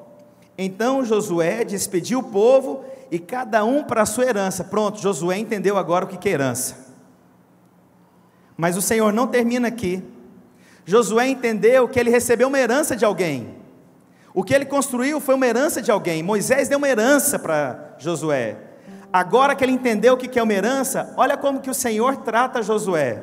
[0.58, 4.64] Então Josué despediu o povo e cada um para a sua herança.
[4.64, 6.78] Pronto, Josué entendeu agora o que é herança.
[8.56, 10.04] Mas o Senhor não termina aqui.
[10.86, 13.56] Josué entendeu que ele recebeu uma herança de alguém.
[14.34, 16.24] O que ele construiu foi uma herança de alguém.
[16.24, 18.58] Moisés deu uma herança para Josué.
[19.12, 22.64] Agora que ele entendeu o que é uma herança, olha como que o Senhor trata
[22.64, 23.22] Josué.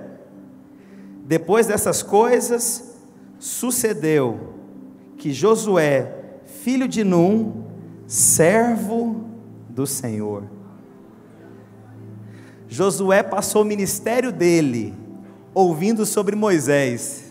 [1.24, 2.94] Depois dessas coisas,
[3.38, 4.57] sucedeu
[5.18, 7.64] que Josué, filho de Num,
[8.06, 9.24] servo
[9.68, 10.44] do Senhor.
[12.68, 14.94] Josué passou o ministério dele
[15.52, 17.28] ouvindo sobre Moisés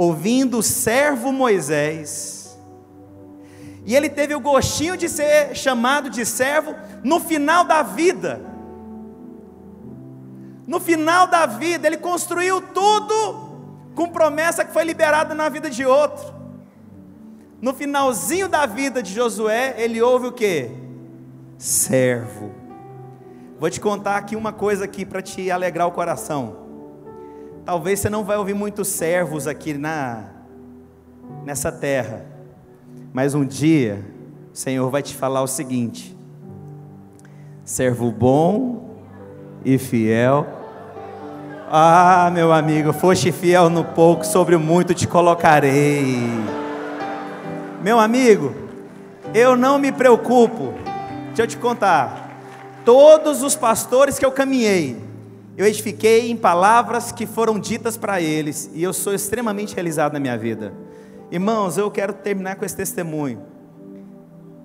[0.00, 2.58] ouvindo o servo Moisés,
[3.84, 8.40] e ele teve o gostinho de ser chamado de servo no final da vida.
[10.66, 13.49] No final da vida, ele construiu tudo
[13.94, 16.34] com promessa que foi liberada na vida de outro.
[17.60, 20.70] No finalzinho da vida de Josué, ele ouve o que?
[21.58, 22.52] Servo.
[23.58, 26.56] Vou te contar aqui uma coisa aqui para te alegrar o coração.
[27.64, 30.24] Talvez você não vai ouvir muitos servos aqui na
[31.44, 32.24] nessa terra.
[33.12, 34.04] Mas um dia
[34.52, 36.16] o Senhor vai te falar o seguinte:
[37.64, 38.98] servo bom
[39.64, 40.59] e fiel.
[41.72, 46.16] Ah, meu amigo, foste fiel no pouco, sobre o muito te colocarei.
[47.80, 48.52] Meu amigo,
[49.32, 50.74] eu não me preocupo.
[51.28, 52.28] Deixa eu te contar.
[52.84, 54.96] Todos os pastores que eu caminhei,
[55.56, 60.18] eu edifiquei em palavras que foram ditas para eles, e eu sou extremamente realizado na
[60.18, 60.72] minha vida.
[61.30, 63.40] Irmãos, eu quero terminar com esse testemunho.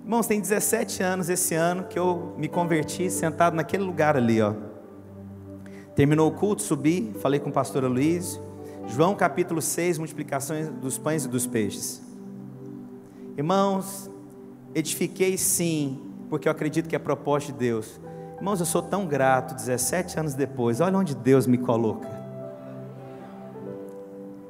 [0.03, 4.53] Irmãos, tem 17 anos esse ano que eu me converti sentado naquele lugar ali, ó.
[5.95, 8.39] Terminou o culto, subi, falei com o pastor Luiz.
[8.87, 12.01] João capítulo 6, multiplicações dos pães e dos peixes.
[13.37, 14.09] Irmãos,
[14.73, 17.99] edifiquei sim, porque eu acredito que é propósito de Deus.
[18.35, 22.09] Irmãos, eu sou tão grato, 17 anos depois, olha onde Deus me coloca.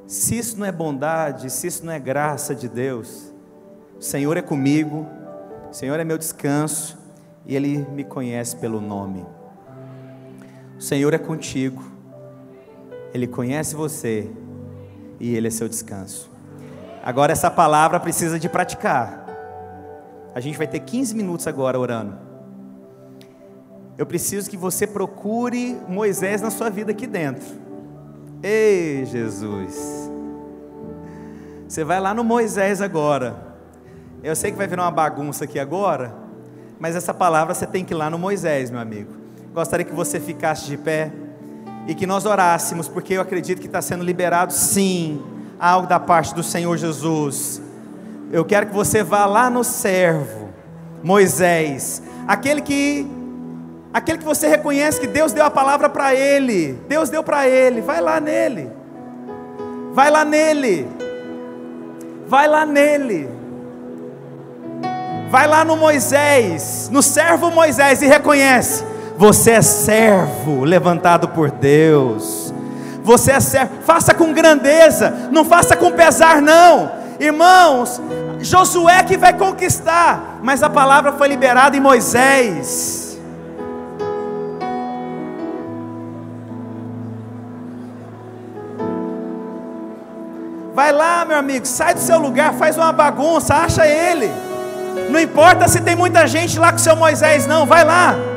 [0.07, 3.31] Se isso não é bondade, se isso não é graça de Deus,
[3.99, 5.05] o Senhor é comigo,
[5.69, 6.97] o Senhor é meu descanso
[7.45, 9.25] e Ele me conhece pelo nome.
[10.77, 11.83] O Senhor é contigo,
[13.13, 14.29] Ele conhece você
[15.19, 16.29] e Ele é seu descanso.
[17.03, 19.25] Agora, essa palavra precisa de praticar.
[20.33, 22.17] A gente vai ter 15 minutos agora orando.
[23.97, 27.45] Eu preciso que você procure Moisés na sua vida aqui dentro.
[28.43, 30.11] Ei, Jesus.
[31.67, 33.55] Você vai lá no Moisés agora.
[34.21, 36.13] Eu sei que vai virar uma bagunça aqui agora,
[36.79, 39.24] mas essa palavra você tem que ir lá no Moisés, meu amigo.
[39.55, 41.09] Gostaria que você ficasse de pé
[41.87, 45.23] e que nós orássemos, porque eu acredito que está sendo liberado sim
[45.57, 47.61] algo da parte do Senhor Jesus.
[48.33, 50.49] Eu quero que você vá lá no servo,
[51.01, 53.07] Moisés, aquele que
[53.93, 57.79] aquele que você reconhece que Deus deu a palavra para ele, Deus deu para ele,
[57.79, 58.69] vai lá nele,
[59.93, 60.85] vai lá nele,
[62.27, 63.29] vai lá nele,
[65.31, 72.53] vai lá no Moisés, no servo Moisés e reconhece: você é servo levantado por Deus,
[73.03, 78.01] você é servo, faça com grandeza, não faça com pesar, não, irmãos.
[78.39, 83.17] Josué que vai conquistar, mas a palavra foi liberada em Moisés.
[90.73, 94.29] Vai lá, meu amigo, sai do seu lugar, faz uma bagunça, acha ele.
[95.09, 98.34] Não importa se tem muita gente lá com o seu Moisés, não, vai lá.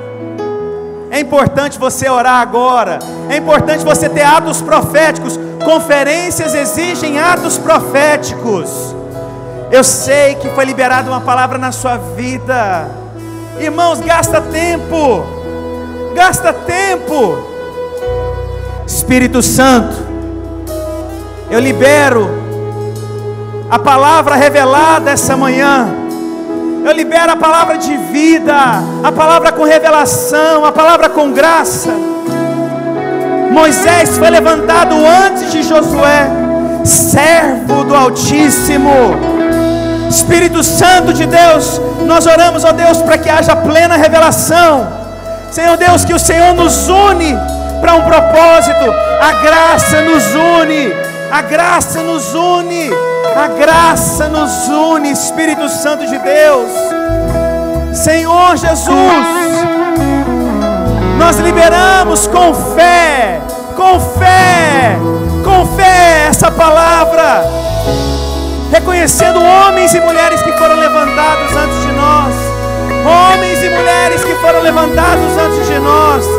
[1.10, 2.98] É importante você orar agora.
[3.28, 5.38] É importante você ter atos proféticos.
[5.64, 8.94] Conferências exigem atos proféticos.
[9.70, 12.88] Eu sei que foi liberada uma palavra na sua vida.
[13.58, 15.24] Irmãos, gasta tempo.
[16.14, 17.38] Gasta tempo.
[18.86, 19.96] Espírito Santo,
[21.50, 22.28] eu libero
[23.70, 25.97] a palavra revelada essa manhã.
[26.88, 28.54] Eu libero a palavra de vida,
[29.04, 31.90] a palavra com revelação, a palavra com graça.
[33.50, 34.94] Moisés foi levantado
[35.26, 36.30] antes de Josué,
[36.86, 38.90] servo do Altíssimo.
[40.08, 44.88] Espírito Santo de Deus, nós oramos, ó Deus, para que haja plena revelação.
[45.50, 47.36] Senhor Deus, que o Senhor nos une
[47.82, 52.90] para um propósito, a graça nos une a graça nos une,
[53.38, 56.70] a graça nos une, Espírito Santo de Deus.
[57.94, 59.26] Senhor Jesus,
[61.18, 63.40] nós liberamos com fé,
[63.76, 64.98] com fé,
[65.44, 67.44] com fé essa palavra.
[68.72, 72.34] reconhecendo homens e mulheres que foram levantados antes de nós,
[73.06, 76.37] homens e mulheres que foram levantados antes de nós.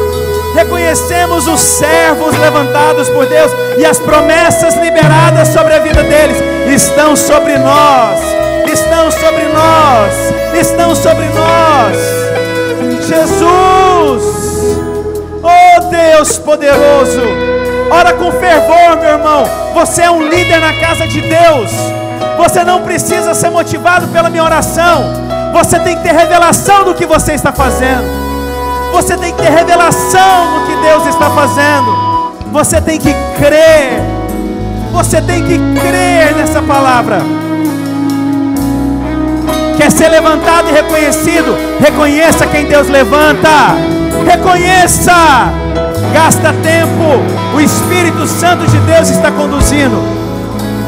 [0.53, 6.37] Reconhecemos os servos levantados por Deus e as promessas liberadas sobre a vida deles
[6.73, 8.19] estão sobre nós,
[8.71, 11.97] estão sobre nós, estão sobre nós.
[13.07, 14.23] Jesus,
[15.43, 17.21] oh Deus poderoso,
[17.91, 19.43] ora com fervor, meu irmão.
[19.73, 21.71] Você é um líder na casa de Deus.
[22.37, 25.13] Você não precisa ser motivado pela minha oração.
[25.53, 28.28] Você tem que ter revelação do que você está fazendo.
[28.91, 32.33] Você tem que ter revelação do que Deus está fazendo.
[32.51, 34.01] Você tem que crer.
[34.91, 37.21] Você tem que crer nessa palavra.
[39.77, 41.57] Quer ser levantado e reconhecido?
[41.79, 43.49] Reconheça quem Deus levanta.
[44.25, 45.13] Reconheça.
[46.13, 47.55] Gasta tempo.
[47.55, 50.03] O Espírito Santo de Deus está conduzindo.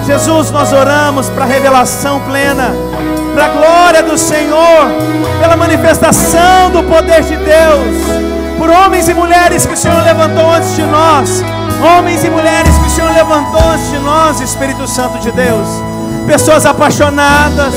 [0.05, 2.73] Jesus, nós oramos para revelação plena,
[3.33, 3.49] para a
[3.91, 4.87] glória do Senhor,
[5.41, 10.73] pela manifestação do poder de Deus, por homens e mulheres que o Senhor levantou antes
[10.77, 11.43] de nós,
[11.83, 15.67] homens e mulheres que o Senhor levantou antes de nós, Espírito Santo de Deus,
[16.25, 17.73] pessoas apaixonadas,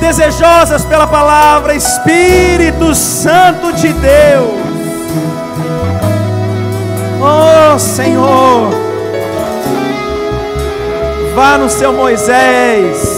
[0.00, 4.60] desejosas pela palavra, Espírito Santo de Deus.
[7.22, 8.74] Oh Senhor,
[11.36, 13.09] Vá no seu Moisés.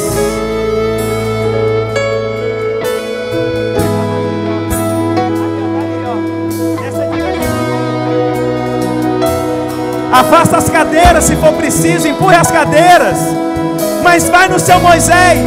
[10.12, 13.16] Afasta as cadeiras se for preciso, empurre as cadeiras.
[14.02, 15.40] Mas vai no seu Moisés.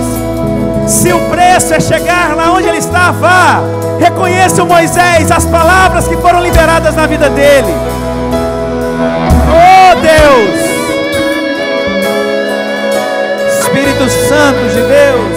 [0.87, 3.61] Se o preço é chegar lá onde ele está, vá.
[3.99, 7.73] Reconheça o Moisés, as palavras que foram liberadas na vida dele.
[9.51, 10.65] Oh Deus!
[13.59, 15.34] Espírito Santo de Deus.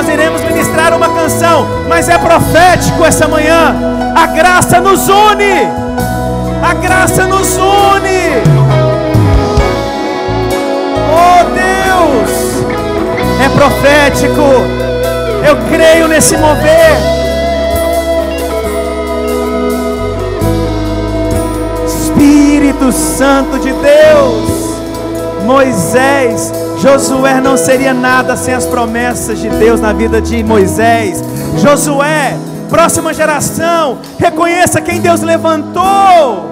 [0.00, 3.76] Nós iremos ministrar uma canção, mas é profético essa manhã.
[4.16, 5.68] A graça nos une.
[6.62, 8.42] A graça nos une.
[11.12, 12.64] Oh Deus
[13.44, 14.40] é profético.
[15.46, 16.96] Eu creio nesse mover.
[21.84, 24.80] Espírito Santo de Deus,
[25.44, 26.50] Moisés,
[26.80, 31.22] Josué não seria nada sem as promessas de Deus na vida de Moisés.
[31.58, 32.36] Josué,
[32.68, 36.50] próxima geração, reconheça quem Deus levantou.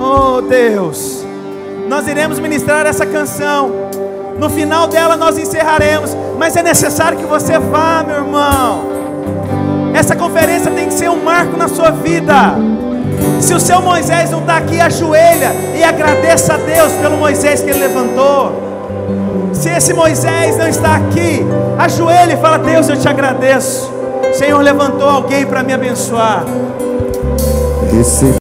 [0.00, 1.28] Oh Deus
[1.88, 3.70] nós iremos ministrar essa canção.
[4.38, 8.86] No final dela nós encerraremos, mas é necessário que você vá, meu irmão.
[9.94, 12.54] Essa conferência tem que ser um marco na sua vida.
[13.40, 17.70] Se o seu Moisés não está aqui, ajoelha e agradeça a Deus pelo Moisés que
[17.70, 18.68] ele levantou.
[19.52, 21.44] Se esse Moisés não está aqui,
[21.78, 23.92] ajoelha e fala: Deus, eu te agradeço.
[24.34, 26.44] Senhor levantou alguém para me abençoar.